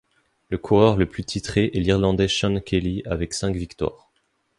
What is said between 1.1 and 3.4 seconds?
titré est l'Irlandais Seán Kelly avec